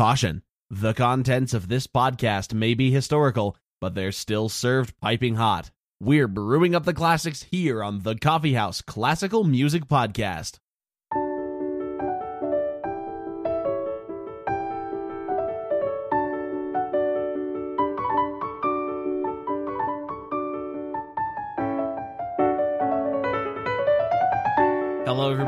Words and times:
Caution 0.00 0.40
The 0.70 0.94
contents 0.94 1.52
of 1.52 1.68
this 1.68 1.86
podcast 1.86 2.54
may 2.54 2.72
be 2.72 2.90
historical, 2.90 3.54
but 3.82 3.94
they're 3.94 4.12
still 4.12 4.48
served 4.48 4.98
piping 4.98 5.34
hot. 5.34 5.70
We're 6.00 6.26
brewing 6.26 6.74
up 6.74 6.84
the 6.84 6.94
classics 6.94 7.42
here 7.42 7.82
on 7.82 7.98
the 7.98 8.14
Coffee 8.14 8.54
House 8.54 8.80
Classical 8.80 9.44
Music 9.44 9.88
Podcast. 9.88 10.58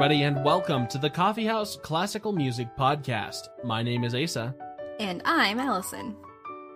Everybody, 0.02 0.24
and 0.24 0.44
welcome 0.44 0.84
to 0.88 0.98
the 0.98 1.08
Coffee 1.08 1.44
House 1.44 1.76
Classical 1.76 2.32
Music 2.32 2.66
Podcast. 2.76 3.46
My 3.62 3.84
name 3.84 4.02
is 4.02 4.16
Asa, 4.16 4.52
And 4.98 5.22
I'm 5.24 5.60
Allison. 5.60 6.16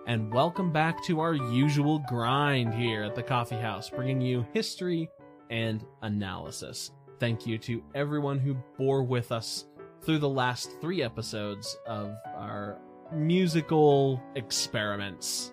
and 0.05 0.33
welcome 0.33 0.71
back 0.71 1.03
to 1.03 1.19
our 1.19 1.33
usual 1.33 1.99
grind 2.07 2.73
here 2.73 3.03
at 3.03 3.15
the 3.15 3.23
Coffee 3.23 3.57
House, 3.57 3.89
bringing 3.89 4.21
you 4.21 4.45
history 4.53 5.09
and 5.49 5.83
analysis. 6.03 6.91
Thank 7.19 7.45
you 7.45 7.57
to 7.57 7.83
everyone 7.93 8.39
who 8.39 8.55
bore 8.77 9.03
with 9.03 9.33
us 9.33 9.65
through 10.03 10.19
the 10.19 10.29
last 10.29 10.79
three 10.79 11.03
episodes 11.03 11.77
of 11.85 12.15
our 12.33 12.77
musical 13.11 14.23
experiments. 14.35 15.51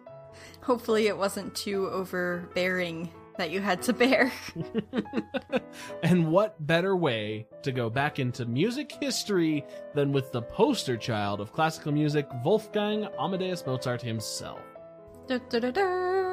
Hopefully, 0.62 1.08
it 1.08 1.18
wasn't 1.18 1.52
too 1.56 1.88
overbearing 1.90 3.10
that 3.36 3.50
you 3.50 3.60
had 3.60 3.82
to 3.82 3.92
bear. 3.92 4.32
and 6.02 6.30
what 6.30 6.66
better 6.66 6.96
way 6.96 7.46
to 7.62 7.72
go 7.72 7.90
back 7.90 8.18
into 8.18 8.44
music 8.44 8.92
history 9.00 9.64
than 9.94 10.12
with 10.12 10.32
the 10.32 10.42
poster 10.42 10.96
child 10.96 11.40
of 11.40 11.52
classical 11.52 11.92
music, 11.92 12.28
Wolfgang 12.44 13.08
Amadeus 13.18 13.64
Mozart 13.66 14.02
himself? 14.02 14.60
Da, 15.26 15.38
da, 15.48 15.70
da. 15.70 16.24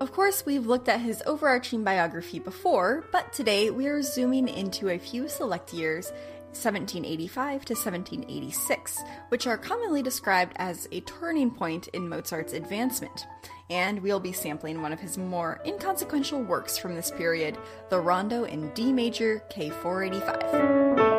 Of 0.00 0.12
course, 0.12 0.44
we've 0.44 0.66
looked 0.66 0.88
at 0.88 1.00
his 1.00 1.22
overarching 1.24 1.84
biography 1.84 2.40
before, 2.40 3.04
but 3.12 3.32
today 3.32 3.70
we 3.70 3.86
are 3.86 4.02
zooming 4.02 4.48
into 4.48 4.88
a 4.88 4.98
few 4.98 5.28
select 5.28 5.72
years. 5.72 6.12
1785 6.54 7.64
to 7.66 7.74
1786, 7.74 9.02
which 9.28 9.46
are 9.46 9.58
commonly 9.58 10.02
described 10.02 10.54
as 10.56 10.88
a 10.92 11.00
turning 11.00 11.50
point 11.50 11.88
in 11.88 12.08
Mozart's 12.08 12.52
advancement. 12.52 13.26
And 13.70 14.00
we'll 14.00 14.20
be 14.20 14.32
sampling 14.32 14.82
one 14.82 14.92
of 14.92 15.00
his 15.00 15.18
more 15.18 15.60
inconsequential 15.64 16.42
works 16.42 16.78
from 16.78 16.94
this 16.94 17.10
period, 17.10 17.58
the 17.88 18.00
Rondo 18.00 18.44
in 18.44 18.70
D 18.74 18.92
major 18.92 19.42
K485. 19.50 21.14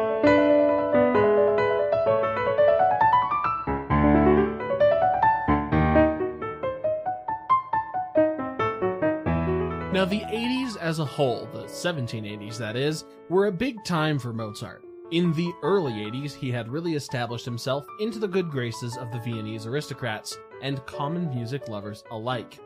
Now, 9.91 10.03
the 10.03 10.22
80s 10.22 10.78
as 10.78 11.00
a 11.00 11.06
whole, 11.06 11.47
the 11.52 11.63
1780s 11.63 12.58
that 12.58 12.75
is, 12.75 13.06
were 13.30 13.47
a 13.47 13.52
big 13.52 13.83
time 13.86 14.19
for 14.19 14.33
Mozart. 14.33 14.84
In 15.11 15.34
the 15.34 15.53
early 15.61 15.94
80s, 15.94 16.34
he 16.34 16.50
had 16.50 16.67
really 16.67 16.95
established 16.95 17.45
himself 17.45 17.86
into 18.00 18.17
the 18.17 18.28
good 18.28 18.50
graces 18.50 18.98
of 18.98 19.12
the 19.12 19.20
Viennese 19.20 19.67
aristocrats 19.67 20.36
and 20.64 20.84
common 20.88 21.30
music 21.30 21.67
lovers 21.67 22.03
alike. 22.09 22.58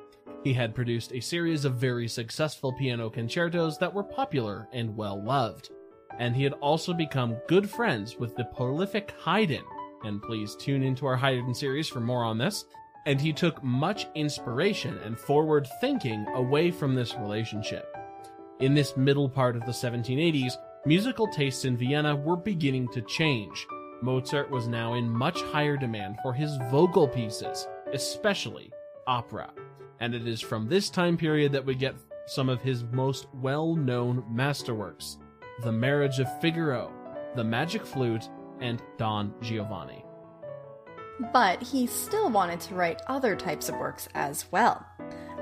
He 0.46 0.54
had 0.54 0.74
produced 0.74 1.12
a 1.12 1.20
series 1.20 1.66
of 1.66 1.76
very 1.76 2.08
successful 2.08 2.72
piano 2.72 3.10
concertos 3.10 3.78
that 3.80 3.94
were 3.94 4.04
popular 4.04 4.70
and 4.72 4.96
well 4.96 5.22
loved. 5.22 5.72
And 6.18 6.34
he 6.34 6.44
had 6.44 6.54
also 6.54 6.94
become 6.94 7.38
good 7.50 7.70
friends 7.70 8.18
with 8.18 8.38
the 8.38 8.46
prolific 8.46 9.14
Haydn. 9.20 9.64
And 10.06 10.22
please 10.22 10.56
tune 10.56 10.82
into 10.82 11.06
our 11.06 11.18
Haydn 11.18 11.54
series 11.54 11.90
for 11.90 12.00
more 12.00 12.24
on 12.24 12.38
this. 12.38 12.64
And 13.06 13.20
he 13.20 13.34
took 13.34 13.62
much 13.62 14.08
inspiration 14.16 14.98
and 15.04 15.20
forward 15.20 15.68
thinking 15.82 16.26
away 16.36 16.72
from 16.72 16.96
this 16.96 17.16
relationship. 17.16 17.94
In 18.62 18.74
this 18.74 18.96
middle 18.96 19.28
part 19.28 19.58
of 19.58 19.66
the 19.66 19.72
1780s, 19.74 20.54
musical 20.86 21.28
tastes 21.28 21.66
in 21.66 21.78
Vienna 21.78 22.16
were 22.16 22.38
beginning 22.38 22.88
to 22.90 23.02
change. 23.02 23.68
Mozart 24.02 24.50
was 24.50 24.68
now 24.68 24.94
in 24.94 25.10
much 25.10 25.42
higher 25.42 25.76
demand 25.76 26.18
for 26.24 26.34
his 26.34 26.58
vocal 26.72 27.08
pieces, 27.08 27.68
especially 27.94 28.72
opera. 29.06 29.52
And 30.00 30.16
it 30.16 30.28
is 30.28 30.40
from 30.40 30.68
this 30.68 30.90
time 30.90 31.18
period 31.18 31.52
that 31.52 31.66
we 31.66 31.76
get 31.76 31.96
some 32.28 32.48
of 32.48 32.62
his 32.62 32.84
most 32.86 33.28
well 33.34 33.76
known 33.76 34.24
masterworks 34.32 35.18
The 35.64 35.72
Marriage 35.72 36.20
of 36.20 36.40
Figaro, 36.40 36.92
The 37.36 37.44
Magic 37.44 37.86
Flute, 37.86 38.30
and 38.62 38.82
Don 38.98 39.34
Giovanni. 39.42 40.06
But 41.34 41.62
he 41.62 41.88
still 41.88 42.30
wanted 42.30 42.62
to 42.62 42.76
write 42.76 43.02
other 43.08 43.36
types 43.36 43.68
of 43.68 43.76
works 43.76 44.08
as 44.14 44.46
well. 44.52 44.86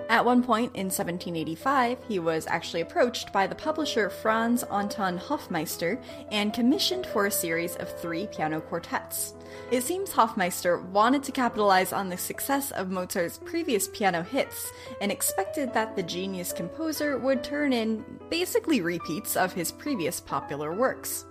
At 0.10 0.24
one 0.24 0.42
point 0.42 0.74
in 0.74 0.86
1785, 0.86 1.98
he 2.08 2.20
was 2.20 2.48
actually 2.48 2.80
approached 2.80 3.34
by 3.34 3.46
the 3.46 3.56
publisher 3.56 4.10
Franz 4.10 4.64
Anton 4.64 5.20
Hofmeister 5.20 6.02
and 6.32 6.54
commissioned 6.54 7.06
for 7.08 7.26
a 7.26 7.32
series 7.32 7.76
of 7.76 7.90
three 8.00 8.28
piano 8.28 8.62
quartets. 8.62 9.34
It 9.70 9.84
seems 9.84 10.12
Hofmeister 10.12 10.82
wanted 10.92 11.24
to 11.24 11.34
capitalize 11.34 11.92
on 11.92 12.08
the 12.08 12.18
success 12.18 12.72
of 12.72 12.90
Mozart's 12.90 13.38
previous 13.40 13.90
piano 13.90 14.24
hits 14.24 14.72
and 15.02 15.12
expected 15.12 15.74
that 15.74 15.98
the 15.98 16.04
genius 16.04 16.54
composer 16.54 17.18
would 17.18 17.44
turn 17.44 17.74
in 17.74 18.06
basically 18.30 18.80
repeats 18.80 19.36
of 19.36 19.52
his 19.52 19.74
previous 19.74 20.22
popular 20.22 20.74
works 20.74 21.26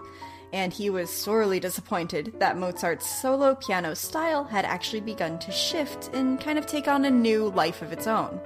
and 0.52 0.72
he 0.72 0.90
was 0.90 1.10
sorely 1.10 1.60
disappointed 1.60 2.34
that 2.38 2.56
Mozart's 2.56 3.08
solo 3.08 3.54
piano 3.54 3.94
style 3.94 4.44
had 4.44 4.64
actually 4.64 5.00
begun 5.00 5.38
to 5.40 5.52
shift 5.52 6.10
and 6.12 6.40
kind 6.40 6.58
of 6.58 6.66
take 6.66 6.88
on 6.88 7.04
a 7.04 7.10
new 7.10 7.48
life 7.50 7.82
of 7.82 7.92
its 7.92 8.06
own. 8.06 8.40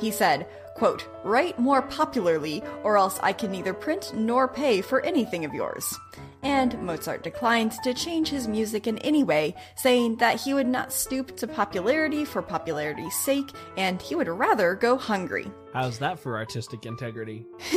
He 0.00 0.10
said, 0.10 0.46
quote, 0.74 1.06
Write 1.24 1.58
more 1.58 1.82
popularly, 1.82 2.62
or 2.82 2.96
else 2.96 3.18
I 3.22 3.32
can 3.32 3.52
neither 3.52 3.74
print 3.74 4.12
nor 4.14 4.48
pay 4.48 4.80
for 4.80 5.00
anything 5.02 5.44
of 5.44 5.54
yours. 5.54 5.94
And 6.42 6.80
Mozart 6.82 7.22
declined 7.22 7.72
to 7.84 7.94
change 7.94 8.28
his 8.28 8.48
music 8.48 8.88
in 8.88 8.98
any 8.98 9.22
way, 9.22 9.54
saying 9.76 10.16
that 10.16 10.40
he 10.40 10.54
would 10.54 10.66
not 10.66 10.92
stoop 10.92 11.36
to 11.36 11.46
popularity 11.46 12.24
for 12.24 12.42
popularity's 12.42 13.14
sake, 13.14 13.50
and 13.76 14.02
he 14.02 14.16
would 14.16 14.28
rather 14.28 14.74
go 14.74 14.96
hungry. 14.96 15.50
How's 15.72 15.98
that 16.00 16.18
for 16.18 16.36
artistic 16.36 16.84
integrity? 16.84 17.46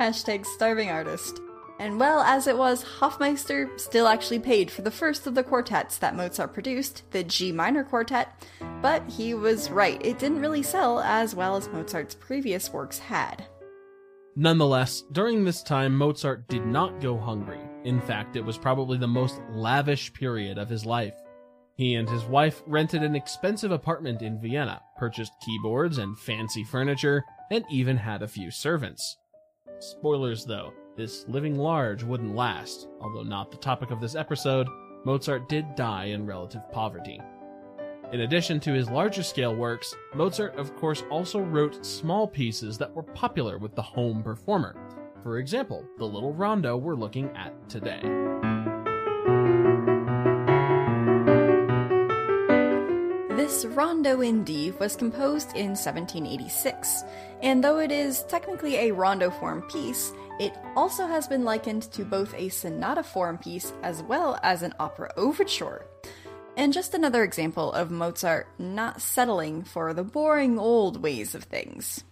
Hashtag 0.00 0.46
starving 0.46 0.88
artist. 0.88 1.38
And 1.82 1.98
well 1.98 2.20
as 2.20 2.46
it 2.46 2.56
was, 2.56 2.84
Hofmeister 2.84 3.68
still 3.76 4.06
actually 4.06 4.38
paid 4.38 4.70
for 4.70 4.82
the 4.82 4.90
first 4.92 5.26
of 5.26 5.34
the 5.34 5.42
quartets 5.42 5.98
that 5.98 6.14
Mozart 6.14 6.54
produced, 6.54 7.02
the 7.10 7.24
G 7.24 7.50
minor 7.50 7.82
quartet, 7.82 8.28
but 8.80 9.02
he 9.10 9.34
was 9.34 9.68
right, 9.68 10.00
it 10.06 10.20
didn't 10.20 10.40
really 10.40 10.62
sell 10.62 11.00
as 11.00 11.34
well 11.34 11.56
as 11.56 11.68
Mozart's 11.70 12.14
previous 12.14 12.72
works 12.72 13.00
had. 13.00 13.46
Nonetheless, 14.36 15.02
during 15.10 15.42
this 15.42 15.60
time, 15.64 15.96
Mozart 15.96 16.46
did 16.46 16.64
not 16.64 17.00
go 17.00 17.18
hungry. 17.18 17.58
In 17.82 18.00
fact, 18.00 18.36
it 18.36 18.44
was 18.44 18.56
probably 18.56 18.96
the 18.96 19.08
most 19.08 19.40
lavish 19.50 20.12
period 20.12 20.58
of 20.58 20.68
his 20.68 20.86
life. 20.86 21.16
He 21.74 21.96
and 21.96 22.08
his 22.08 22.22
wife 22.22 22.62
rented 22.64 23.02
an 23.02 23.16
expensive 23.16 23.72
apartment 23.72 24.22
in 24.22 24.40
Vienna, 24.40 24.80
purchased 24.96 25.32
keyboards 25.44 25.98
and 25.98 26.16
fancy 26.16 26.62
furniture, 26.62 27.24
and 27.50 27.64
even 27.72 27.96
had 27.96 28.22
a 28.22 28.28
few 28.28 28.52
servants. 28.52 29.16
Spoilers 29.80 30.44
though, 30.44 30.72
this 30.96 31.24
living 31.28 31.56
large 31.56 32.02
wouldn't 32.02 32.34
last, 32.34 32.88
although 33.00 33.22
not 33.22 33.50
the 33.50 33.56
topic 33.56 33.90
of 33.90 34.00
this 34.00 34.14
episode, 34.14 34.66
Mozart 35.04 35.48
did 35.48 35.74
die 35.74 36.06
in 36.06 36.26
relative 36.26 36.62
poverty. 36.70 37.20
In 38.12 38.20
addition 38.20 38.60
to 38.60 38.74
his 38.74 38.90
larger 38.90 39.22
scale 39.22 39.54
works, 39.54 39.94
Mozart, 40.14 40.54
of 40.56 40.76
course, 40.76 41.02
also 41.10 41.38
wrote 41.40 41.84
small 41.84 42.28
pieces 42.28 42.76
that 42.76 42.92
were 42.92 43.02
popular 43.02 43.56
with 43.56 43.74
the 43.74 43.82
home 43.82 44.22
performer. 44.22 44.76
For 45.22 45.38
example, 45.38 45.84
the 45.98 46.04
little 46.04 46.34
rondo 46.34 46.76
we're 46.76 46.94
looking 46.94 47.34
at 47.36 47.68
today. 47.70 48.02
This 53.42 53.64
rondo 53.64 54.20
in 54.20 54.44
D 54.44 54.70
was 54.78 54.94
composed 54.94 55.56
in 55.56 55.70
1786, 55.70 57.02
and 57.42 57.62
though 57.62 57.80
it 57.80 57.90
is 57.90 58.22
technically 58.28 58.76
a 58.76 58.92
rondo 58.92 59.30
form 59.30 59.62
piece, 59.62 60.12
it 60.38 60.56
also 60.76 61.08
has 61.08 61.26
been 61.26 61.42
likened 61.42 61.90
to 61.90 62.04
both 62.04 62.32
a 62.34 62.50
sonata 62.50 63.02
form 63.02 63.38
piece 63.38 63.72
as 63.82 64.00
well 64.04 64.38
as 64.44 64.62
an 64.62 64.72
opera 64.78 65.10
overture. 65.16 65.84
And 66.56 66.72
just 66.72 66.94
another 66.94 67.24
example 67.24 67.72
of 67.72 67.90
Mozart 67.90 68.46
not 68.60 69.02
settling 69.02 69.64
for 69.64 69.92
the 69.92 70.04
boring 70.04 70.56
old 70.56 71.02
ways 71.02 71.34
of 71.34 71.42
things. 71.42 72.04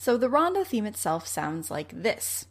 So 0.00 0.16
the 0.16 0.28
rondo 0.28 0.64
theme 0.64 0.86
itself 0.86 1.28
sounds 1.28 1.70
like 1.70 1.92
this. 2.02 2.48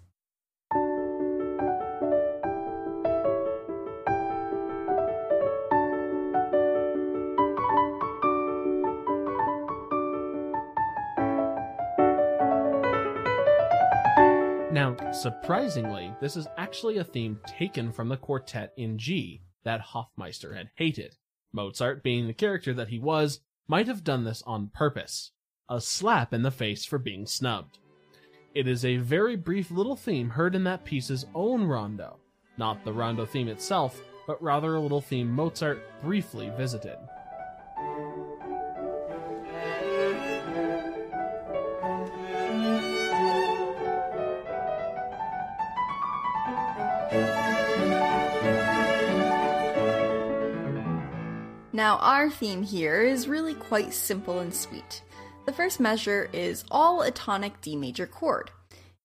Now, 14.74 14.96
surprisingly, 15.12 16.16
this 16.20 16.36
is 16.36 16.48
actually 16.58 16.98
a 16.98 17.04
theme 17.04 17.40
taken 17.46 17.92
from 17.92 18.10
the 18.10 18.18
quartet 18.18 18.74
in 18.76 18.98
G, 18.98 19.44
that 19.64 19.82
Hofmeister 19.94 20.58
had 20.58 20.72
hated. 20.74 21.16
Mozart, 21.52 22.02
being 22.02 22.26
the 22.26 22.34
character 22.34 22.74
that 22.74 22.88
he 22.88 22.98
was, 22.98 23.42
might 23.68 23.86
have 23.86 24.04
done 24.04 24.24
this 24.24 24.42
on 24.48 24.72
purpose. 24.74 25.30
A 25.70 25.80
slap 25.80 26.34
in 26.34 26.42
the 26.42 26.50
face 26.50 26.86
for 26.86 26.98
being 26.98 27.28
snubbed. 27.28 27.78
It 28.56 28.68
is 28.68 28.84
a 28.84 28.98
very 28.98 29.36
brief 29.36 29.70
little 29.70 29.96
theme 29.96 30.32
heard 30.32 30.56
in 30.56 30.64
that 30.64 30.86
piece's 30.86 31.28
own 31.36 31.66
rondo. 31.66 32.18
Not 32.58 32.84
the 32.84 32.94
rondo 32.94 33.28
theme 33.28 33.50
itself, 33.50 34.02
but 34.26 34.42
rather 34.42 34.74
a 34.74 34.82
little 34.82 35.02
theme 35.02 35.30
Mozart 35.30 35.84
briefly 36.02 36.52
visited. 36.58 36.98
Now, 51.84 51.98
our 51.98 52.30
theme 52.30 52.64
here 52.64 53.02
is 53.02 53.28
really 53.28 53.56
quite 53.56 53.94
simple 53.94 54.40
and 54.40 54.54
sweet. 54.54 55.02
The 55.46 55.52
first 55.52 55.82
measure 55.82 56.30
is 56.32 56.64
all 56.72 57.02
a 57.02 57.12
tonic 57.12 57.60
D 57.60 57.76
major 57.76 58.08
chord. 58.08 58.52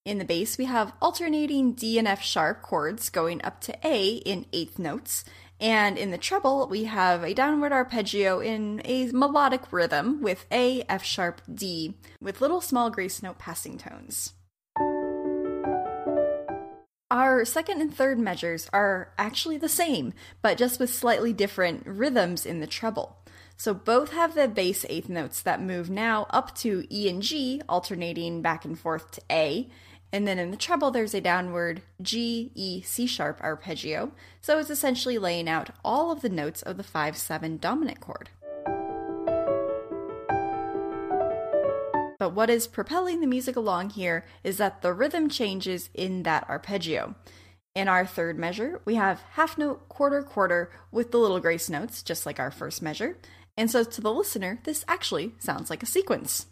In 0.05 0.19
the 0.19 0.25
bass, 0.25 0.57
we 0.57 0.67
have 0.67 0.93
alternating 1.03 1.73
D 1.73 1.99
and 1.99 2.07
F 2.07 2.23
sharp 2.23 2.63
chords 2.63 3.11
going 3.11 3.43
up 3.43 3.61
to 3.63 3.77
A 3.85 4.19
in 4.19 4.47
eighth 4.53 4.79
notes, 4.79 5.25
and 5.59 5.99
in 5.99 6.13
the 6.13 6.19
treble, 6.19 6.69
we 6.69 6.85
have 6.85 7.25
a 7.25 7.35
downward 7.35 7.73
arpeggio 7.73 8.39
in 8.39 8.81
a 8.85 9.11
melodic 9.11 9.73
rhythm 9.73 10.23
with 10.23 10.47
A, 10.53 10.85
F 10.89 11.03
sharp, 11.03 11.43
D, 11.53 11.97
with 12.23 12.41
little 12.41 12.61
small 12.61 12.91
grace 12.91 13.25
note 13.25 13.41
passing 13.41 13.77
tones. 13.77 14.35
Our 17.11 17.47
second 17.47 17.81
and 17.81 17.95
third 17.95 18.19
measures 18.19 18.69
are 18.71 19.13
actually 19.17 19.57
the 19.57 19.69
same, 19.69 20.13
but 20.43 20.59
just 20.59 20.79
with 20.79 20.93
slightly 20.93 21.33
different 21.33 21.87
rhythms 21.87 22.45
in 22.45 22.61
the 22.61 22.67
treble. 22.67 23.17
So 23.57 23.73
both 23.73 24.13
have 24.13 24.35
the 24.35 24.47
bass 24.47 24.85
eighth 24.91 25.09
notes 25.09 25.41
that 25.41 25.63
move 25.63 25.89
now 25.89 26.27
up 26.29 26.55
to 26.57 26.87
E 26.91 27.09
and 27.09 27.23
G, 27.23 27.63
alternating 27.67 28.43
back 28.43 28.67
and 28.67 28.79
forth 28.79 29.11
to 29.13 29.23
A. 29.31 29.71
And 30.13 30.29
then 30.29 30.39
in 30.39 30.51
the 30.51 30.57
treble, 30.59 30.91
there's 30.91 31.15
a 31.15 31.21
downward 31.23 31.81
G, 32.03 32.53
E, 32.55 32.83
C 32.83 33.07
sharp 33.07 33.41
arpeggio. 33.43 34.13
So 34.43 34.59
it's 34.59 34.71
essentially 34.71 35.17
laying 35.17 35.49
out 35.49 35.71
all 35.83 36.13
of 36.13 36.21
the 36.21 36.29
notes 36.29 36.61
of 36.61 36.77
the 36.77 36.83
5 36.83 37.17
7 37.17 37.57
dominant 37.57 38.01
chord. 38.01 38.29
But 42.19 42.31
what 42.31 42.51
is 42.51 42.67
propelling 42.67 43.21
the 43.21 43.29
music 43.29 43.55
along 43.55 43.91
here 43.91 44.25
is 44.43 44.59
that 44.59 44.83
the 44.83 44.93
rhythm 44.93 45.29
changes 45.29 45.89
in 45.95 46.25
that 46.25 46.49
arpeggio. 46.49 47.15
In 47.77 47.87
our 47.87 48.05
third 48.05 48.39
measure, 48.39 48.81
we 48.85 48.97
have 48.97 49.21
half 49.33 49.57
note, 49.57 49.89
quarter, 49.89 50.23
quarter 50.23 50.73
with 50.91 51.13
the 51.13 51.19
little 51.19 51.39
grace 51.39 51.71
notes, 51.71 52.03
just 52.03 52.27
like 52.27 52.41
our 52.41 52.51
first 52.51 52.83
measure. 52.83 53.19
And 53.57 53.71
so 53.71 53.85
to 53.85 54.01
the 54.01 54.13
listener, 54.13 54.59
this 54.65 54.85
actually 54.89 55.35
sounds 55.39 55.71
like 55.71 55.83
a 55.85 55.87
sequence. 55.87 56.47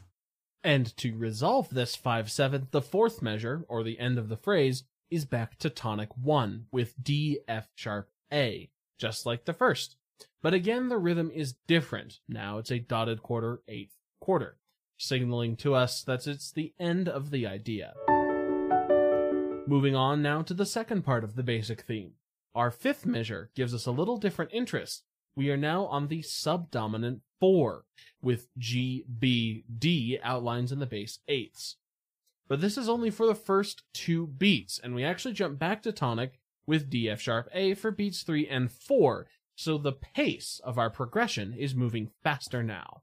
And 0.63 0.97
to 0.99 1.17
resolve 1.17 1.69
this 1.71 1.97
5 1.97 2.31
7, 2.31 2.69
the 2.71 2.83
fourth 2.83 3.23
measure, 3.23 3.65
or 3.69 3.83
the 3.83 3.99
end 3.99 4.19
of 4.19 4.29
the 4.29 4.37
phrase, 4.37 4.85
is 5.11 5.25
back 5.25 5.59
to 5.59 5.71
tonic 5.71 6.11
1 6.17 6.67
with 6.71 6.95
D, 7.03 7.41
F 7.49 7.69
sharp, 7.75 8.09
A, 8.33 8.71
just 8.99 9.27
like 9.27 9.45
the 9.45 9.53
first. 9.53 9.97
But 10.43 10.55
again, 10.55 10.89
the 10.89 10.99
rhythm 10.99 11.31
is 11.35 11.55
different. 11.67 12.21
Now 12.29 12.59
it's 12.59 12.71
a 12.71 12.79
dotted 12.79 13.23
quarter, 13.23 13.63
eighth 13.69 13.95
quarter 14.21 14.59
signaling 14.99 15.57
to 15.57 15.75
us 15.75 16.03
that 16.03 16.27
it's 16.27 16.51
the 16.51 16.73
end 16.79 17.09
of 17.09 17.31
the 17.31 17.47
idea. 17.47 17.95
Moving 19.67 19.97
on 19.97 20.23
now 20.23 20.43
to 20.43 20.55
the 20.55 20.67
second 20.67 21.03
part 21.03 21.25
of 21.25 21.35
the 21.35 21.43
basic 21.43 21.83
theme. 21.83 22.13
Our 22.55 22.71
fifth 22.71 23.05
measure 23.05 23.51
gives 23.55 23.75
us 23.75 23.87
a 23.87 23.91
little 23.91 24.17
different 24.17 24.53
interest. 24.55 25.03
We 25.35 25.51
are 25.51 25.57
now 25.57 25.87
on 25.87 26.09
the 26.09 26.23
subdominant 26.23 27.21
4, 27.41 27.85
with 28.23 28.49
G, 28.57 29.05
B, 29.19 29.65
D 29.79 30.19
outlines 30.23 30.73
in 30.73 30.79
the 30.79 30.87
bass 30.87 31.19
eighths. 31.29 31.77
But 32.49 32.61
this 32.61 32.79
is 32.79 32.89
only 32.89 33.11
for 33.11 33.27
the 33.27 33.35
first 33.35 33.83
two 33.93 34.27
beats, 34.27 34.81
and 34.83 34.95
we 34.95 35.05
actually 35.05 35.35
jump 35.35 35.59
back 35.59 35.83
to 35.83 35.93
tonic 35.93 36.39
with 36.67 36.89
D, 36.89 37.11
F 37.11 37.21
sharp, 37.21 37.49
A 37.53 37.75
for 37.75 37.91
beats 37.91 38.23
3 38.23 38.47
and 38.49 38.71
4, 38.71 39.27
so 39.57 39.79
the 39.79 39.93
pace 39.93 40.61
of 40.65 40.79
our 40.79 40.91
progression 40.91 41.53
is 41.53 41.75
moving 41.75 42.11
faster 42.23 42.63
now. 42.63 43.03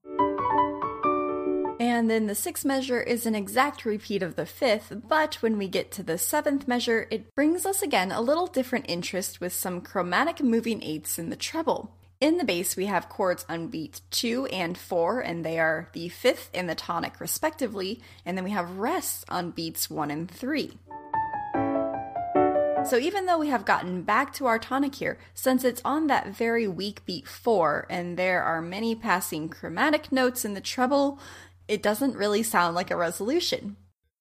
And 2.04 2.12
then 2.12 2.28
the 2.28 2.36
sixth 2.36 2.66
measure 2.66 3.00
is 3.02 3.26
an 3.26 3.34
exact 3.34 3.86
repeat 3.86 4.22
of 4.24 4.36
the 4.36 4.46
fifth, 4.46 4.92
but 5.08 5.36
when 5.36 5.58
we 5.58 5.70
get 5.70 5.90
to 5.92 6.04
the 6.04 6.18
seventh 6.18 6.68
measure, 6.68 7.08
it 7.10 7.34
brings 7.34 7.66
us 7.66 7.82
again 7.82 8.12
a 8.12 8.20
little 8.20 8.46
different 8.46 8.90
interest 8.90 9.40
with 9.40 9.54
some 9.54 9.80
chromatic 9.80 10.44
moving 10.44 10.84
eighths 10.84 11.18
in 11.18 11.30
the 11.30 11.38
treble. 11.38 11.96
In 12.20 12.40
the 12.40 12.44
bass, 12.44 12.76
we 12.76 12.88
have 12.88 13.08
chords 13.08 13.46
on 13.48 13.70
beat 13.70 14.02
2 14.12 14.48
and 14.48 14.78
4, 14.78 15.22
and 15.22 15.46
they 15.46 15.58
are 15.60 15.88
the 15.94 16.10
fifth 16.10 16.50
and 16.54 16.68
the 16.68 16.76
tonic 16.76 17.22
respectively, 17.22 18.02
and 18.26 18.38
then 18.38 18.44
we 18.44 18.52
have 18.52 18.80
rests 18.80 19.24
on 19.30 19.52
beats 19.52 19.90
1 19.90 20.12
and 20.12 20.30
3. 20.30 20.78
So 22.86 22.98
even 22.98 23.28
though 23.28 23.40
we 23.40 23.48
have 23.48 23.64
gotten 23.64 24.02
back 24.02 24.34
to 24.34 24.46
our 24.46 24.60
tonic 24.60 24.96
here, 24.96 25.18
since 25.34 25.64
it's 25.64 25.82
on 25.86 26.08
that 26.08 26.36
very 26.36 26.68
weak 26.68 27.06
beat 27.06 27.30
4, 27.30 27.88
and 27.90 28.18
there 28.18 28.44
are 28.44 28.62
many 28.62 28.94
passing 28.94 29.48
chromatic 29.48 30.12
notes 30.12 30.44
in 30.44 30.54
the 30.54 30.60
treble, 30.60 31.18
it 31.74 31.82
doesn't 31.82 32.16
really 32.16 32.44
sound 32.44 32.76
like 32.76 32.92
a 32.92 32.96
resolution. 32.96 33.76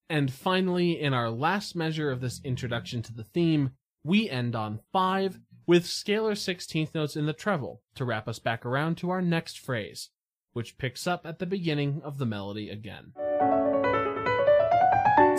And 0.08 0.32
finally, 0.32 0.98
in 0.98 1.12
our 1.12 1.28
last 1.28 1.76
measure 1.76 2.10
of 2.10 2.22
this 2.22 2.40
introduction 2.42 3.02
to 3.02 3.12
the 3.12 3.24
theme, 3.24 3.72
we 4.02 4.30
end 4.30 4.56
on 4.56 4.80
5 4.90 5.38
with 5.66 5.84
scalar 5.84 6.32
16th 6.32 6.94
notes 6.94 7.14
in 7.14 7.26
the 7.26 7.34
treble 7.34 7.82
to 7.94 8.06
wrap 8.06 8.26
us 8.26 8.38
back 8.38 8.64
around 8.64 8.96
to 8.96 9.10
our 9.10 9.20
next 9.20 9.58
phrase, 9.58 10.08
which 10.54 10.78
picks 10.78 11.06
up 11.06 11.26
at 11.26 11.40
the 11.40 11.46
beginning 11.46 12.00
of 12.02 12.16
the 12.16 12.24
melody 12.24 12.70
again. 12.70 13.12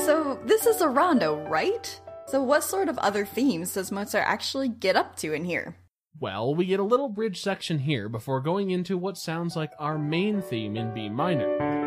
So, 0.06 0.40
this 0.46 0.68
is 0.68 0.82
a 0.82 0.90
rondo, 0.90 1.48
right? 1.50 2.00
So, 2.28 2.44
what 2.44 2.64
sort 2.64 2.90
of 2.90 3.00
other 3.00 3.26
themes 3.26 3.74
does 3.74 3.92
Mozart 3.92 4.26
actually 4.28 4.70
get 4.70 4.96
up 4.96 5.16
to 5.18 5.34
in 5.34 5.46
here? 5.46 5.78
Well, 6.20 6.54
we 6.54 6.66
get 6.66 6.80
a 6.80 6.84
little 6.84 7.10
bridge 7.10 7.42
section 7.42 7.80
here 7.80 8.08
before 8.08 8.40
going 8.40 8.70
into 8.70 9.00
what 9.00 9.18
sounds 9.18 9.56
like 9.56 9.74
our 9.80 9.98
main 9.98 10.44
theme 10.44 10.78
in 10.78 10.94
B 10.94 11.10
minor. 11.10 11.83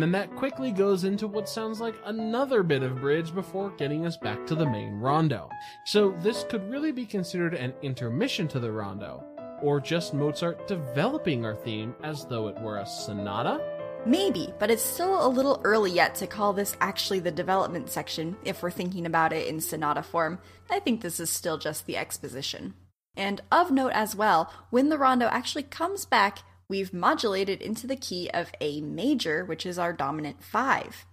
And 0.00 0.14
then 0.14 0.18
that 0.18 0.34
quickly 0.34 0.72
goes 0.72 1.04
into 1.04 1.28
what 1.28 1.46
sounds 1.46 1.78
like 1.78 1.94
another 2.06 2.62
bit 2.62 2.82
of 2.82 3.02
bridge 3.02 3.34
before 3.34 3.68
getting 3.72 4.06
us 4.06 4.16
back 4.16 4.46
to 4.46 4.54
the 4.54 4.64
main 4.64 4.98
rondo. 4.98 5.50
So 5.84 6.12
this 6.22 6.42
could 6.48 6.70
really 6.70 6.90
be 6.90 7.04
considered 7.04 7.52
an 7.52 7.74
intermission 7.82 8.48
to 8.48 8.58
the 8.58 8.72
rondo, 8.72 9.22
or 9.60 9.78
just 9.78 10.14
Mozart 10.14 10.66
developing 10.66 11.44
our 11.44 11.54
theme 11.54 11.94
as 12.02 12.24
though 12.24 12.48
it 12.48 12.58
were 12.62 12.78
a 12.78 12.86
sonata? 12.86 13.60
Maybe, 14.06 14.54
but 14.58 14.70
it's 14.70 14.82
still 14.82 15.26
a 15.26 15.28
little 15.28 15.60
early 15.64 15.90
yet 15.90 16.14
to 16.14 16.26
call 16.26 16.54
this 16.54 16.78
actually 16.80 17.20
the 17.20 17.30
development 17.30 17.90
section 17.90 18.38
if 18.42 18.62
we're 18.62 18.70
thinking 18.70 19.04
about 19.04 19.34
it 19.34 19.48
in 19.48 19.60
sonata 19.60 20.02
form. 20.02 20.38
I 20.70 20.78
think 20.78 21.02
this 21.02 21.20
is 21.20 21.28
still 21.28 21.58
just 21.58 21.84
the 21.84 21.98
exposition. 21.98 22.72
And 23.14 23.42
of 23.52 23.70
note 23.70 23.92
as 23.92 24.16
well, 24.16 24.50
when 24.70 24.88
the 24.88 24.96
rondo 24.96 25.26
actually 25.26 25.64
comes 25.64 26.06
back, 26.06 26.38
we've 26.70 26.94
modulated 26.94 27.60
into 27.60 27.86
the 27.88 27.96
key 27.96 28.30
of 28.32 28.52
A 28.60 28.80
major, 28.80 29.44
which 29.44 29.66
is 29.66 29.76
our 29.78 29.92
dominant 29.92 30.42
5. 30.42 31.04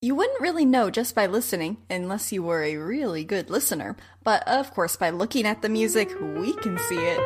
You 0.00 0.14
wouldn't 0.14 0.40
really 0.40 0.64
know 0.64 0.88
just 0.88 1.16
by 1.16 1.26
listening, 1.26 1.78
unless 1.90 2.30
you 2.32 2.44
were 2.44 2.62
a 2.62 2.76
really 2.76 3.24
good 3.24 3.50
listener, 3.50 3.96
but 4.22 4.46
of 4.46 4.72
course, 4.72 4.94
by 4.94 5.10
looking 5.10 5.44
at 5.44 5.60
the 5.60 5.68
music, 5.68 6.08
we 6.20 6.54
can 6.54 6.78
see 6.78 6.96
it. 6.96 7.18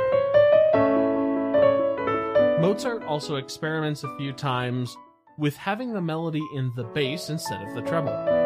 Mozart 2.62 3.02
also 3.04 3.36
experiments 3.36 4.02
a 4.02 4.16
few 4.16 4.32
times 4.32 4.96
with 5.36 5.54
having 5.56 5.92
the 5.92 6.00
melody 6.00 6.42
in 6.54 6.72
the 6.74 6.84
bass 6.84 7.28
instead 7.28 7.60
of 7.60 7.74
the 7.74 7.82
treble. 7.82 8.41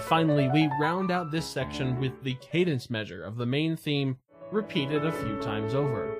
Finally, 0.00 0.48
we 0.48 0.70
round 0.80 1.10
out 1.10 1.30
this 1.30 1.46
section 1.46 2.00
with 2.00 2.22
the 2.22 2.34
cadence 2.34 2.90
measure 2.90 3.22
of 3.24 3.36
the 3.36 3.46
main 3.46 3.76
theme, 3.76 4.18
repeated 4.50 5.04
a 5.04 5.12
few 5.12 5.40
times 5.40 5.74
over. 5.74 6.18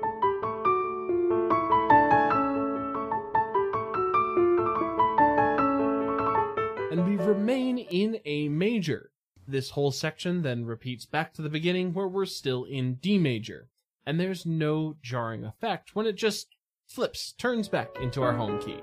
And 6.90 7.06
we 7.06 7.16
remain 7.16 7.78
in 7.78 8.21
A 8.25 8.49
major. 8.49 9.11
This 9.49 9.71
whole 9.71 9.92
section 9.92 10.42
then 10.42 10.64
repeats 10.64 11.06
back 11.06 11.35
to 11.35 11.42
the 11.42 11.49
beginning 11.49 11.92
where 11.92 12.09
we're 12.09 12.26
still 12.26 12.64
in 12.64 12.95
D 12.95 13.18
major. 13.18 13.68
And 14.06 14.21
there's 14.21 14.47
no 14.47 14.97
jarring 15.02 15.45
effect 15.45 15.95
when 15.95 16.06
it 16.06 16.16
just 16.16 16.54
flips, 16.87 17.33
turns 17.33 17.68
back 17.68 17.90
into 18.00 18.23
our 18.23 18.35
home 18.35 18.61
key. 18.61 18.78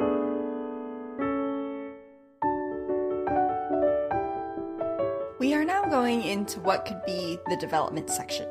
Going 6.04 6.24
into 6.24 6.60
what 6.60 6.84
could 6.84 7.02
be 7.06 7.40
the 7.48 7.56
development 7.56 8.10
section. 8.10 8.46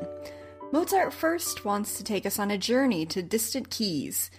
Mozart 0.71 1.13
first 1.13 1.63
wants 1.63 1.95
to 1.97 2.03
take 2.03 2.25
us 2.25 2.39
on 2.39 2.49
a 2.49 2.57
journey 2.57 3.05
to 3.05 3.21
distant 3.21 3.69
keys. 3.69 4.31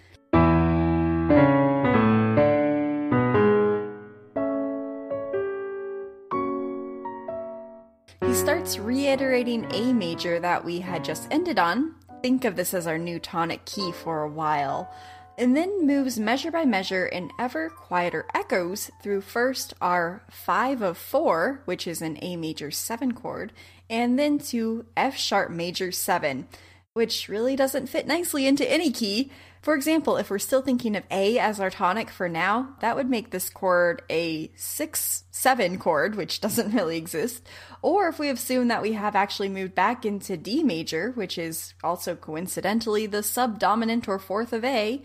He 8.21 8.35
starts 8.35 8.81
reiterating 8.81 9.73
A 9.73 9.93
major 9.93 10.41
that 10.41 10.65
we 10.65 10.81
had 10.81 11.05
just 11.05 11.29
ended 11.31 11.61
on. 11.61 11.95
Think 12.21 12.45
of 12.45 12.57
this 12.57 12.75
as 12.75 12.89
our 12.89 12.99
new 12.99 13.21
tonic 13.21 13.65
key 13.65 13.93
for 13.93 14.23
a 14.23 14.29
while 14.29 14.93
and 15.37 15.57
then 15.57 15.87
moves 15.87 16.19
measure 16.19 16.51
by 16.51 16.65
measure 16.65 17.07
in 17.07 17.31
ever 17.39 17.71
quieter 17.71 18.27
echoes 18.35 18.91
through 19.03 19.21
first 19.21 19.75
our 19.81 20.23
5 20.31 20.83
of 20.83 20.99
4, 20.99 21.63
which 21.65 21.87
is 21.87 22.01
an 22.03 22.19
A 22.23 22.37
major 22.37 22.71
7 22.71 23.13
chord, 23.13 23.53
and 23.91 24.19
then 24.19 24.39
to 24.39 24.87
F 24.97 25.17
sharp 25.17 25.51
major 25.51 25.91
7, 25.91 26.47
which 26.93 27.29
really 27.29 27.57
doesn't 27.57 27.89
fit 27.89 28.07
nicely 28.07 28.47
into 28.47 28.71
any 28.71 28.91
key. 28.91 29.31
For 29.65 29.75
example, 29.75 30.19
if 30.19 30.29
we're 30.29 30.39
still 30.41 30.61
thinking 30.61 30.95
of 30.95 31.05
A 31.11 31.39
as 31.39 31.59
our 31.59 31.71
tonic 31.71 32.11
for 32.11 32.29
now, 32.29 32.77
that 32.81 32.97
would 32.97 33.09
make 33.09 33.31
this 33.31 33.49
chord 33.49 34.03
a 34.11 34.53
6 34.57 35.25
7 35.31 35.79
chord, 35.79 36.17
which 36.17 36.39
doesn't 36.43 36.75
really 36.75 36.99
exist. 36.99 37.49
Or 37.81 38.09
if 38.09 38.19
we 38.19 38.29
assume 38.29 38.69
that 38.69 38.83
we 38.83 38.93
have 38.93 39.17
actually 39.17 39.49
moved 39.49 39.75
back 39.75 40.05
into 40.05 40.37
D 40.37 40.63
major, 40.63 41.13
which 41.13 41.39
is 41.39 41.73
also 41.83 42.15
coincidentally 42.15 43.07
the 43.07 43.23
subdominant 43.23 44.07
or 44.07 44.19
fourth 44.19 44.53
of 44.53 44.67
A, 44.67 45.03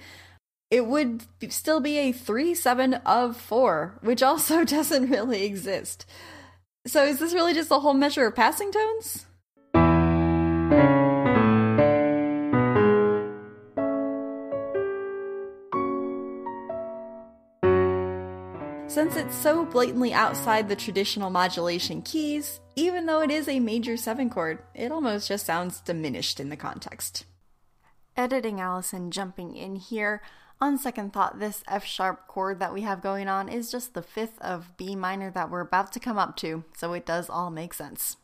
it 0.70 0.86
would 0.86 1.24
still 1.48 1.80
be 1.80 1.98
a 1.98 2.12
3 2.12 2.54
7 2.54 2.96
of 2.96 3.38
4, 3.38 4.00
which 4.01 4.22
also 4.30 4.66
doesn't 4.66 5.10
really 5.10 5.46
exist. 5.46 6.06
So 6.86 7.06
is 7.06 7.20
this 7.20 7.34
really 7.34 7.54
just 7.54 7.72
a 7.72 7.80
whole 7.80 7.94
measure 7.94 8.28
of 8.28 8.36
passing 8.36 8.74
tones? 8.74 9.25
Since 19.00 19.15
it's 19.15 19.36
so 19.38 19.63
blatantly 19.63 20.12
outside 20.12 20.68
the 20.68 20.75
traditional 20.75 21.29
modulation 21.29 22.01
keys, 22.01 22.60
even 22.75 23.06
though 23.06 23.22
it 23.22 23.32
is 23.32 23.48
a 23.48 23.62
major 23.62 23.96
7 23.96 24.29
chord, 24.29 24.62
it 24.75 24.91
almost 24.91 25.29
just 25.29 25.46
sounds 25.46 25.79
diminished 25.79 26.38
in 26.38 26.50
the 26.50 26.58
context. 26.58 27.24
Editing 28.18 28.60
Allison 28.60 29.10
jumping 29.10 29.56
in 29.56 29.77
here. 29.77 30.22
On 30.60 30.77
second 30.77 31.13
thought, 31.13 31.39
this 31.39 31.63
F 31.65 31.86
sharp 31.86 32.27
chord 32.27 32.60
that 32.60 32.74
we 32.74 32.82
have 32.82 33.01
going 33.01 33.29
on 33.29 33.48
is 33.48 33.72
just 33.72 33.94
the 33.94 34.01
fifth 34.01 34.38
of 34.41 34.75
B 34.75 34.98
minor 34.98 35.32
that 35.32 35.50
we're 35.50 35.62
about 35.62 35.94
to 35.94 36.01
come 36.01 36.18
up 36.18 36.36
to, 36.36 36.65
so 36.75 36.91
it 36.91 37.06
does 37.06 37.29
all 37.29 37.50
make 37.50 37.74
sense. 37.74 38.18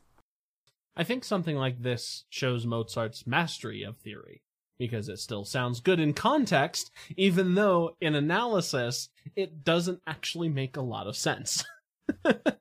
I 0.98 1.06
think 1.06 1.24
something 1.24 1.56
like 1.56 1.84
this 1.84 2.26
shows 2.30 2.66
Mozart's 2.66 3.26
mastery 3.26 3.82
of 3.82 3.96
theory, 3.96 4.42
because 4.78 5.10
it 5.10 5.20
still 5.20 5.46
sounds 5.46 5.80
good 5.80 6.00
in 6.00 6.14
context, 6.14 6.92
even 7.16 7.56
though 7.56 7.96
in 8.02 8.16
analysis 8.16 9.10
it 9.36 9.64
doesn't 9.64 10.02
actually 10.08 10.50
make 10.50 10.78
a 10.78 10.82
lot 10.82 11.08
of 11.08 11.16
sense. 11.16 11.64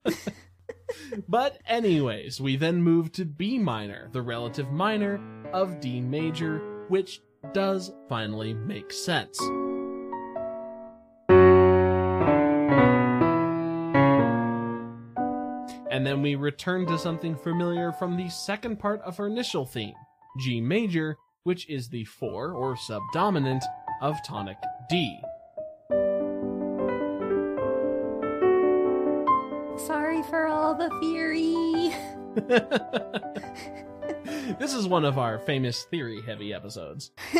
but, 1.28 1.58
anyways, 1.66 2.40
we 2.40 2.56
then 2.56 2.82
move 2.82 3.12
to 3.12 3.24
B 3.24 3.58
minor, 3.58 4.08
the 4.12 4.22
relative 4.22 4.70
minor 4.70 5.20
of 5.52 5.80
D 5.80 6.00
major, 6.00 6.86
which 6.88 7.20
does 7.52 7.92
finally 8.08 8.54
make 8.54 8.92
sense. 8.92 9.38
And 15.90 16.04
then 16.04 16.22
we 16.22 16.34
return 16.34 16.86
to 16.86 16.98
something 16.98 17.36
familiar 17.36 17.92
from 17.92 18.16
the 18.16 18.28
second 18.28 18.80
part 18.80 19.00
of 19.02 19.20
our 19.20 19.28
initial 19.28 19.64
theme, 19.64 19.94
G 20.40 20.60
major, 20.60 21.16
which 21.44 21.68
is 21.70 21.88
the 21.88 22.04
4 22.04 22.52
or 22.52 22.76
subdominant 22.76 23.64
of 24.02 24.16
tonic 24.26 24.58
D. 24.90 25.18
Sorry 29.86 30.22
for 30.24 30.46
all 30.46 30.74
the 30.74 30.90
theory. 31.00 31.94
this 34.58 34.74
is 34.74 34.88
one 34.88 35.04
of 35.04 35.18
our 35.18 35.38
famous 35.38 35.84
theory 35.84 36.20
heavy 36.22 36.52
episodes. 36.54 37.10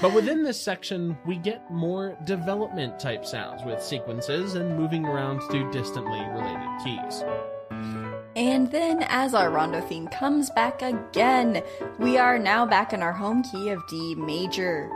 but 0.00 0.14
within 0.14 0.42
this 0.42 0.60
section, 0.60 1.16
we 1.26 1.36
get 1.36 1.70
more 1.70 2.16
development 2.24 2.98
type 3.00 3.26
sounds 3.26 3.62
with 3.64 3.82
sequences 3.82 4.54
and 4.54 4.78
moving 4.78 5.04
around 5.04 5.40
to 5.50 5.70
distantly 5.70 6.20
related 6.20 6.70
keys. 6.84 7.24
And 8.36 8.70
then, 8.70 9.04
as 9.08 9.34
our 9.34 9.50
rondo 9.50 9.80
theme 9.80 10.06
comes 10.06 10.50
back 10.50 10.82
again, 10.82 11.62
we 11.98 12.16
are 12.16 12.38
now 12.38 12.64
back 12.64 12.92
in 12.92 13.02
our 13.02 13.12
home 13.12 13.42
key 13.42 13.70
of 13.70 13.84
D 13.88 14.14
major. 14.14 14.88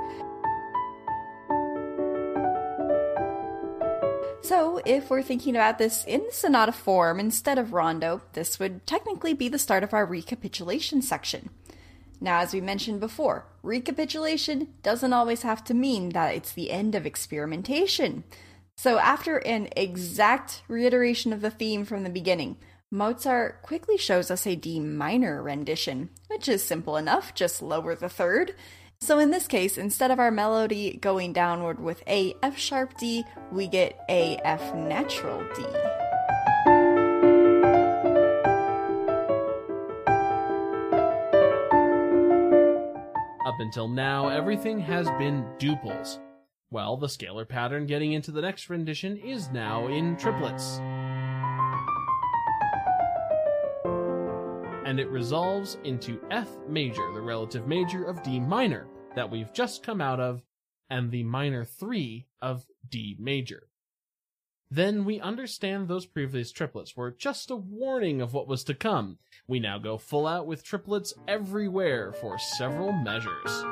So, 4.41 4.81
if 4.85 5.11
we're 5.11 5.23
thinking 5.23 5.57
about 5.57 5.79
this 5.79 6.05
in 6.07 6.23
sonata 6.31 6.71
form 6.71 7.19
instead 7.19 7.59
of 7.59 7.73
rondo, 7.73 8.21
this 8.35 8.61
would 8.61 8.87
technically 8.87 9.35
be 9.35 9.49
the 9.49 9.59
start 9.59 9.83
of 9.83 9.93
our 9.95 10.07
recapitulation 10.07 11.03
section. 11.03 11.51
Now, 12.21 12.39
as 12.41 12.53
we 12.53 12.61
mentioned 12.61 13.01
before, 13.01 13.47
recapitulation 13.63 14.69
doesn't 14.83 15.13
always 15.13 15.43
have 15.43 15.65
to 15.65 15.75
mean 15.75 16.11
that 16.11 16.35
it's 16.35 16.53
the 16.53 16.71
end 16.71 16.95
of 16.95 17.05
experimentation. 17.05 18.23
So, 18.77 18.99
after 18.99 19.39
an 19.39 19.71
exact 19.77 20.63
reiteration 20.69 21.33
of 21.33 21.41
the 21.41 21.51
theme 21.51 21.85
from 21.85 22.05
the 22.05 22.11
beginning, 22.11 22.59
Mozart 22.95 23.61
quickly 23.63 23.99
shows 23.99 24.31
us 24.31 24.47
a 24.47 24.55
D 24.55 24.79
minor 24.79 25.43
rendition, 25.43 26.11
which 26.29 26.49
is 26.49 26.63
simple 26.63 26.97
enough, 26.97 27.35
just 27.35 27.61
lower 27.61 27.97
the 27.97 28.09
third. 28.09 28.55
So 29.01 29.19
in 29.19 29.33
this 29.33 29.49
case, 29.49 29.77
instead 29.77 30.13
of 30.13 30.21
our 30.21 30.31
melody 30.31 30.97
going 30.99 31.33
downward 31.33 31.81
with 31.81 32.05
A 32.07 32.37
F 32.45 32.57
sharp 32.57 32.97
D, 32.97 33.25
we 33.51 33.67
get 33.67 33.99
A 34.09 34.37
F 34.45 34.77
natural 34.77 35.43
D. 35.57 35.65
Up 43.45 43.57
until 43.59 43.89
now, 43.89 44.29
everything 44.29 44.79
has 44.79 45.09
been 45.19 45.45
duples. 45.59 46.21
Well, 46.71 46.97
the 46.97 47.09
scalar 47.09 47.49
pattern 47.49 47.87
getting 47.87 48.13
into 48.13 48.31
the 48.31 48.43
next 48.43 48.71
rendition 48.71 49.17
is 49.17 49.51
now 49.51 49.89
in 49.89 50.17
triplets. 50.17 50.81
And 54.95 55.01
it 55.01 55.11
resolves 55.11 55.77
into 55.83 56.25
F 56.31 56.49
major, 56.69 57.13
the 57.13 57.21
relative 57.21 57.67
major 57.67 58.05
of 58.05 58.23
D 58.23 58.39
minor, 58.39 58.87
that 59.17 59.29
we've 59.29 59.53
just 59.53 59.83
come 59.83 60.01
out 60.01 60.21
of, 60.21 60.45
and 60.89 61.11
the 61.11 61.25
minor 61.25 61.65
3 61.65 62.29
of 62.41 62.65
D 62.89 63.17
major. 63.19 63.67
Then 64.71 65.05
we 65.05 65.19
understand 65.19 65.89
those 65.89 66.07
previous 66.07 66.53
triplets 66.53 66.97
were 66.97 67.11
just 67.11 67.51
a 67.51 67.57
warning 67.57 68.21
of 68.21 68.35
what 68.35 68.47
was 68.47 68.63
to 68.63 68.75
come. 68.75 69.19
We 69.49 69.59
now 69.59 69.79
go 69.79 69.99
full 69.99 70.29
out 70.29 70.47
with 70.47 70.63
triplets 70.63 71.13
everywhere 71.27 72.13
for 72.13 72.39
several 72.39 72.93
measures. 72.93 73.65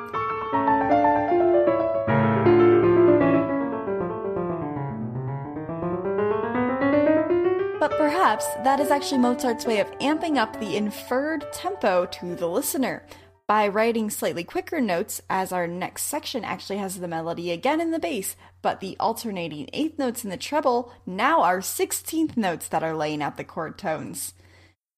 Perhaps 8.13 8.45
that 8.63 8.79
is 8.79 8.91
actually 8.91 9.17
Mozart's 9.17 9.65
way 9.65 9.79
of 9.79 9.89
amping 9.97 10.37
up 10.37 10.59
the 10.59 10.77
inferred 10.77 11.51
tempo 11.51 12.05
to 12.05 12.35
the 12.35 12.45
listener 12.45 13.03
by 13.47 13.67
writing 13.67 14.07
slightly 14.07 14.43
quicker 14.43 14.79
notes, 14.79 15.19
as 15.31 15.51
our 15.51 15.65
next 15.65 16.03
section 16.03 16.45
actually 16.45 16.77
has 16.77 16.99
the 16.99 17.07
melody 17.07 17.49
again 17.49 17.81
in 17.81 17.89
the 17.89 17.97
bass, 17.97 18.35
but 18.61 18.81
the 18.81 18.95
alternating 18.99 19.67
eighth 19.73 19.97
notes 19.97 20.23
in 20.23 20.29
the 20.29 20.37
treble 20.37 20.93
now 21.07 21.41
are 21.41 21.59
16th 21.59 22.37
notes 22.37 22.67
that 22.67 22.83
are 22.83 22.95
laying 22.95 23.23
out 23.23 23.35
the 23.35 23.43
chord 23.43 23.79
tones. 23.79 24.35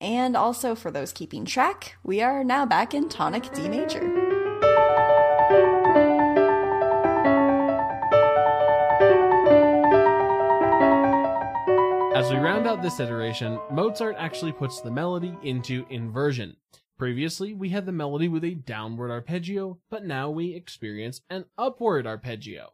And 0.02 0.36
also, 0.36 0.76
for 0.76 0.92
those 0.92 1.14
keeping 1.14 1.46
track, 1.46 1.96
we 2.04 2.22
are 2.22 2.44
now 2.44 2.66
back 2.66 2.94
in 2.94 3.08
tonic 3.08 3.50
D 3.54 3.70
major. 3.70 4.25
As 12.26 12.32
we 12.32 12.38
round 12.40 12.66
out 12.66 12.82
this 12.82 13.00
iteration, 13.00 13.60
Mozart 13.70 14.16
actually 14.18 14.52
puts 14.52 14.82
the 14.82 14.90
melody 14.90 15.38
into 15.44 15.86
inversion. 15.92 16.58
Previously, 16.98 17.54
we 17.54 17.70
had 17.70 17.86
the 17.86 17.92
melody 17.92 18.28
with 18.28 18.44
a 18.44 18.56
downward 18.56 19.12
arpeggio, 19.12 19.78
but 19.92 20.04
now 20.04 20.32
we 20.32 20.56
experience 20.56 21.22
an 21.30 21.46
upward 21.56 22.08
arpeggio. 22.08 22.74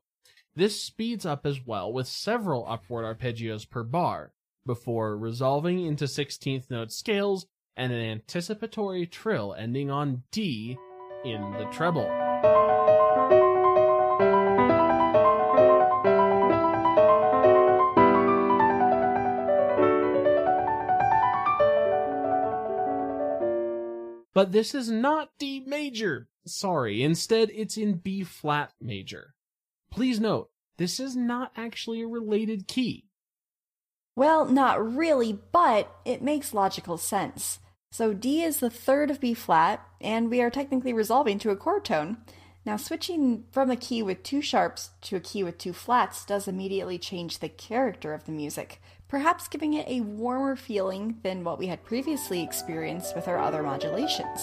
This 0.56 0.82
speeds 0.82 1.26
up 1.26 1.46
as 1.46 1.66
well 1.66 1.92
with 1.92 2.08
several 2.08 2.66
upward 2.66 3.04
arpeggios 3.04 3.70
per 3.70 3.84
bar, 3.84 4.32
before 4.66 5.18
resolving 5.18 5.86
into 5.86 6.06
16th 6.06 6.72
note 6.72 6.94
scales 6.94 7.46
and 7.76 7.92
an 7.92 8.00
anticipatory 8.00 9.06
trill 9.06 9.54
ending 9.54 9.92
on 9.92 10.24
D 10.32 10.78
in 11.26 11.42
the 11.60 11.68
treble. 11.74 12.10
But 24.42 24.54
this 24.54 24.74
is 24.74 24.90
not 24.90 25.30
D 25.38 25.64
major. 25.68 26.28
Sorry, 26.48 27.04
instead 27.04 27.52
it's 27.54 27.78
in 27.78 27.98
B 27.98 28.24
flat 28.24 28.74
major. 28.82 29.36
Please 29.92 30.20
note, 30.20 30.50
this 30.80 31.00
is 31.00 31.16
not 31.16 31.52
actually 31.56 32.02
a 32.02 32.08
related 32.08 32.68
key. 32.68 33.06
Well, 34.16 34.46
not 34.46 34.96
really, 34.96 35.38
but 35.52 35.96
it 36.06 36.24
makes 36.24 36.56
logical 36.56 36.98
sense. 36.98 37.60
So 37.92 38.16
D 38.16 38.42
is 38.42 38.60
the 38.60 38.72
third 38.72 39.12
of 39.12 39.20
B 39.20 39.36
flat, 39.36 39.86
and 40.02 40.32
we 40.32 40.42
are 40.42 40.50
technically 40.50 40.92
resolving 40.92 41.38
to 41.38 41.52
a 41.52 41.56
chord 41.56 41.86
tone. 41.86 42.18
Now, 42.66 42.78
switching 42.78 43.44
from 43.52 43.70
a 43.70 43.76
key 43.76 44.02
with 44.02 44.24
two 44.24 44.42
sharps 44.42 44.90
to 45.02 45.18
a 45.18 45.20
key 45.20 45.44
with 45.44 45.60
two 45.60 45.72
flats 45.72 46.26
does 46.26 46.48
immediately 46.48 46.98
change 46.98 47.38
the 47.38 47.50
character 47.50 48.12
of 48.16 48.26
the 48.26 48.32
music, 48.32 48.82
perhaps 49.12 49.50
giving 49.50 49.74
it 49.74 49.86
a 49.90 50.00
warmer 50.00 50.56
feeling 50.56 51.18
than 51.22 51.44
what 51.44 51.60
we 51.60 51.68
had 51.68 51.84
previously 51.84 52.42
experienced 52.42 53.14
with 53.14 53.28
our 53.28 53.38
other 53.38 53.62
modulations. 53.62 54.42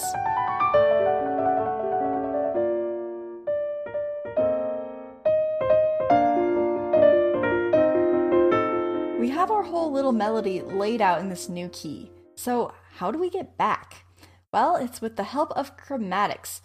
We 9.19 9.29
have 9.31 9.49
our 9.49 9.63
whole 9.63 9.91
little 9.91 10.11
melody 10.11 10.61
laid 10.61 11.01
out 11.01 11.19
in 11.19 11.29
this 11.29 11.49
new 11.49 11.69
key. 11.69 12.11
So, 12.35 12.71
how 12.97 13.09
do 13.09 13.17
we 13.17 13.31
get 13.31 13.57
back? 13.57 14.05
Well, 14.53 14.75
it's 14.75 15.01
with 15.01 15.15
the 15.15 15.23
help 15.23 15.51
of 15.53 15.77
chromatics. 15.77 16.61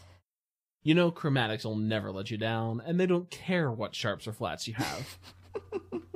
You 0.83 0.95
know, 0.95 1.11
chromatics 1.11 1.65
will 1.65 1.77
never 1.77 2.13
let 2.13 2.31
you 2.31 2.37
down, 2.37 2.83
and 2.85 3.01
they 3.01 3.07
don't 3.07 3.31
care 3.31 3.71
what 3.71 3.95
sharps 3.95 4.29
or 4.29 4.35
flats 4.35 4.69
you 4.69 4.75
have. 4.75 5.19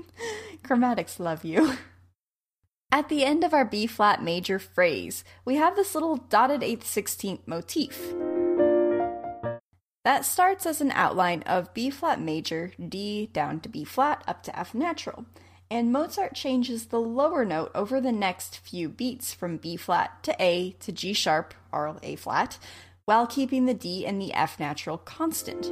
Chromatics 0.62 1.18
love 1.18 1.44
you. 1.44 1.74
At 2.90 3.08
the 3.08 3.24
end 3.24 3.44
of 3.44 3.52
our 3.52 3.64
B 3.64 3.86
flat 3.86 4.22
major 4.22 4.58
phrase, 4.58 5.22
we 5.44 5.56
have 5.56 5.76
this 5.76 5.94
little 5.94 6.16
dotted 6.16 6.62
8th 6.62 6.84
16th 6.84 7.46
motif. 7.46 8.14
That 10.04 10.24
starts 10.24 10.64
as 10.64 10.80
an 10.80 10.90
outline 10.92 11.42
of 11.42 11.74
B 11.74 11.90
flat 11.90 12.18
major, 12.18 12.72
D 12.78 13.28
down 13.32 13.60
to 13.60 13.68
B 13.68 13.84
flat 13.84 14.24
up 14.26 14.42
to 14.44 14.58
F 14.58 14.74
natural, 14.74 15.26
and 15.70 15.92
Mozart 15.92 16.34
changes 16.34 16.86
the 16.86 17.00
lower 17.00 17.44
note 17.44 17.70
over 17.74 18.00
the 18.00 18.12
next 18.12 18.56
few 18.56 18.88
beats 18.88 19.34
from 19.34 19.58
B 19.58 19.76
flat 19.76 20.22
to 20.22 20.34
A 20.40 20.74
to 20.80 20.92
G 20.92 21.12
sharp 21.12 21.52
or 21.70 21.98
A 22.02 22.16
flat, 22.16 22.58
while 23.04 23.26
keeping 23.26 23.66
the 23.66 23.74
D 23.74 24.06
and 24.06 24.20
the 24.20 24.32
F 24.32 24.58
natural 24.58 24.96
constant. 24.96 25.70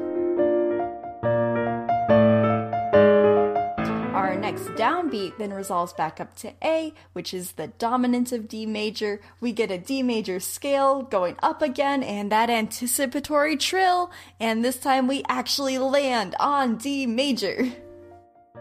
Next 4.56 4.80
downbeat 4.80 5.36
then 5.36 5.52
resolves 5.52 5.92
back 5.92 6.18
up 6.18 6.34
to 6.34 6.50
A, 6.64 6.94
which 7.12 7.34
is 7.34 7.52
the 7.52 7.66
dominant 7.66 8.32
of 8.32 8.48
D 8.48 8.64
major. 8.64 9.20
We 9.38 9.52
get 9.52 9.70
a 9.70 9.76
D 9.76 10.02
major 10.02 10.40
scale 10.40 11.02
going 11.02 11.36
up 11.42 11.60
again 11.60 12.02
and 12.02 12.32
that 12.32 12.48
anticipatory 12.48 13.58
trill, 13.58 14.10
and 14.40 14.64
this 14.64 14.78
time 14.78 15.06
we 15.08 15.22
actually 15.28 15.76
land 15.76 16.34
on 16.40 16.76
D 16.76 17.04
major. 17.06 17.70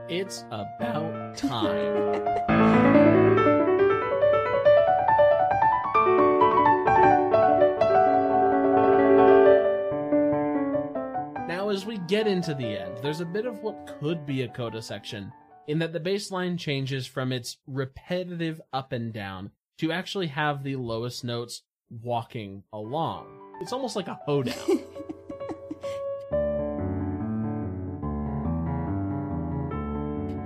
It's 0.09 0.43
about 0.51 1.37
time. 1.37 2.41
Now, 11.47 11.69
as 11.69 11.85
we 11.85 11.97
get 11.99 12.27
into 12.27 12.53
the 12.53 12.65
end, 12.65 12.97
there's 13.01 13.21
a 13.21 13.25
bit 13.25 13.45
of 13.45 13.63
what 13.63 13.97
could 13.99 14.25
be 14.25 14.41
a 14.43 14.47
coda 14.47 14.81
section, 14.81 15.31
in 15.67 15.79
that 15.79 15.93
the 15.93 15.99
bass 15.99 16.31
line 16.31 16.57
changes 16.57 17.07
from 17.07 17.31
its 17.31 17.57
repetitive 17.67 18.61
up 18.71 18.91
and 18.91 19.13
down 19.13 19.51
to 19.77 19.91
actually 19.91 20.27
have 20.27 20.63
the 20.63 20.75
lowest 20.75 21.23
notes 21.23 21.63
walking 21.89 22.63
along. 22.71 23.27
It's 23.61 23.73
almost 23.73 23.95
like 23.95 24.07
a 24.07 24.19
hoedown. 24.25 24.79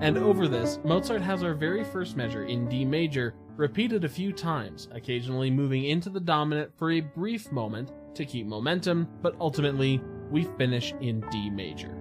And 0.02 0.18
over 0.18 0.48
this, 0.48 0.80
Mozart 0.86 1.22
has 1.22 1.44
our 1.44 1.54
very 1.54 1.84
first 1.84 2.16
measure 2.16 2.46
in 2.46 2.70
D 2.70 2.86
major 2.86 3.36
repeated 3.58 4.06
a 4.06 4.10
few 4.10 4.32
times, 4.32 4.88
occasionally 4.94 5.52
moving 5.52 5.84
into 5.84 6.10
the 6.10 6.22
dominant 6.22 6.72
for 6.78 6.92
a 6.92 7.02
brief 7.02 7.52
moment 7.52 7.92
to 8.16 8.26
keep 8.26 8.48
momentum, 8.48 9.10
but 9.22 9.36
ultimately, 9.42 10.02
we 10.32 10.46
finish 10.58 10.94
in 11.02 11.20
D 11.30 11.50
major. 11.50 11.99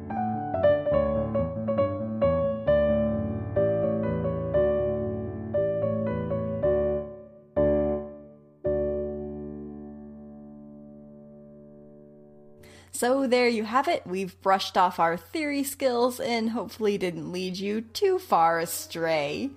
So 12.98 13.28
there 13.28 13.46
you 13.46 13.62
have 13.62 13.87
it. 13.87 14.04
We've 14.08 14.34
brushed 14.42 14.76
off 14.76 14.98
our 14.98 15.16
theory 15.16 15.62
skills 15.62 16.18
and 16.18 16.50
hopefully 16.50 16.98
didn't 16.98 17.30
lead 17.30 17.56
you 17.56 17.80
too 17.80 18.18
far 18.18 18.58
astray. 18.58 19.50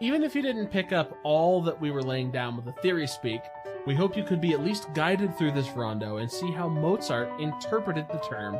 Even 0.00 0.24
if 0.24 0.34
you 0.34 0.40
didn't 0.40 0.68
pick 0.68 0.90
up 0.90 1.14
all 1.24 1.60
that 1.60 1.78
we 1.78 1.90
were 1.90 2.02
laying 2.02 2.30
down 2.30 2.56
with 2.56 2.64
the 2.64 2.72
theory 2.80 3.06
speak, 3.06 3.42
we 3.86 3.94
hope 3.94 4.16
you 4.16 4.24
could 4.24 4.40
be 4.40 4.54
at 4.54 4.64
least 4.64 4.88
guided 4.94 5.36
through 5.36 5.52
this 5.52 5.68
rondo 5.72 6.16
and 6.16 6.30
see 6.30 6.50
how 6.52 6.66
Mozart 6.66 7.38
interpreted 7.38 8.06
the 8.10 8.18
term 8.20 8.58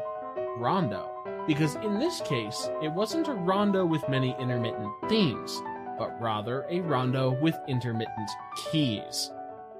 rondo. 0.59 1.11
Because 1.47 1.77
in 1.77 1.99
this 1.99 2.21
case, 2.27 2.69
it 2.83 2.93
wasn't 2.93 3.29
a 3.29 3.33
rondo 3.33 3.87
with 3.87 4.07
many 4.11 4.37
intermittent 4.39 4.93
themes, 5.09 5.63
but 5.97 6.21
rather 6.21 6.67
a 6.69 6.81
rondo 6.81 7.41
with 7.41 7.57
intermittent 7.69 8.31
keys, 8.71 9.31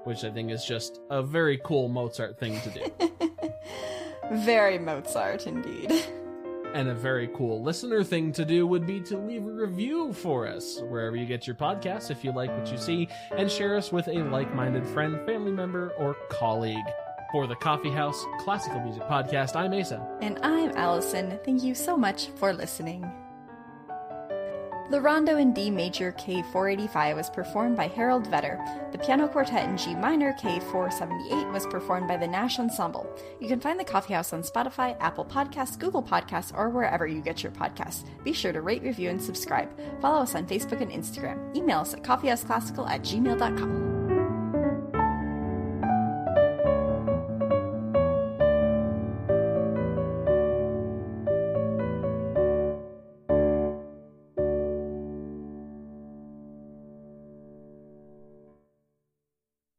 which 0.03 0.23
I 0.23 0.31
think 0.31 0.49
is 0.49 0.65
just 0.65 0.99
a 1.11 1.21
very 1.21 1.59
cool 1.63 1.89
Mozart 1.89 2.39
thing 2.39 2.59
to 2.61 2.69
do. 2.71 3.19
Very 4.31 4.77
Mozart 4.77 5.47
indeed. 5.47 5.91
And 6.73 6.89
a 6.89 6.93
very 6.93 7.29
cool 7.29 7.61
listener 7.61 8.03
thing 8.03 8.33
to 8.33 8.43
do 8.43 8.67
would 8.67 8.85
be 8.85 8.99
to 9.01 9.17
leave 9.17 9.45
a 9.45 9.51
review 9.51 10.11
for 10.11 10.45
us 10.45 10.81
wherever 10.89 11.15
you 11.15 11.25
get 11.25 11.47
your 11.47 11.55
podcasts 11.55 12.11
if 12.11 12.23
you 12.23 12.33
like 12.33 12.49
what 12.49 12.69
you 12.69 12.77
see, 12.77 13.07
and 13.37 13.49
share 13.49 13.77
us 13.77 13.93
with 13.93 14.07
a 14.09 14.23
like 14.23 14.53
minded 14.53 14.85
friend, 14.85 15.25
family 15.25 15.51
member, 15.51 15.91
or 15.97 16.15
colleague. 16.29 16.85
For 17.31 17.47
the 17.47 17.55
Coffee 17.55 17.89
House 17.89 18.23
Classical 18.39 18.79
Music 18.81 19.03
Podcast, 19.03 19.55
I'm 19.55 19.73
Asa. 19.73 20.05
And 20.21 20.39
I'm 20.41 20.71
Allison. 20.77 21.37
Thank 21.43 21.63
you 21.63 21.75
so 21.75 21.97
much 21.97 22.27
for 22.35 22.53
listening. 22.53 23.11
The 24.91 25.01
Rondo 25.01 25.37
in 25.37 25.51
D 25.51 25.71
major 25.71 26.11
K485 26.11 27.15
was 27.15 27.29
performed 27.31 27.75
by 27.75 27.87
Harold 27.87 28.29
Vetter. 28.29 28.91
The 28.91 28.99
piano 28.99 29.27
quartet 29.27 29.67
in 29.67 29.77
G 29.77 29.95
minor 29.95 30.33
K478 30.33 31.51
was 31.51 31.65
performed 31.65 32.07
by 32.07 32.17
the 32.17 32.27
Nash 32.27 32.59
Ensemble. 32.59 33.09
You 33.39 33.47
can 33.47 33.59
find 33.59 33.79
the 33.79 33.83
Coffee 33.83 34.13
House 34.13 34.31
on 34.31 34.43
Spotify, 34.43 34.95
Apple 34.99 35.25
Podcasts, 35.25 35.79
Google 35.79 36.03
Podcasts, 36.03 36.55
or 36.55 36.69
wherever 36.69 37.07
you 37.07 37.21
get 37.21 37.41
your 37.41 37.51
podcasts. 37.51 38.03
Be 38.23 38.31
sure 38.31 38.53
to 38.53 38.61
rate, 38.61 38.83
review, 38.83 39.09
and 39.09 39.21
subscribe. 39.21 39.69
Follow 40.01 40.21
us 40.21 40.35
on 40.35 40.45
Facebook 40.45 40.81
and 40.81 40.91
Instagram. 40.91 41.55
Email 41.57 41.79
us 41.79 41.95
at 41.95 42.03
coffeehouseclassical 42.03 42.87
at 42.87 43.01
gmail.com. 43.01 43.94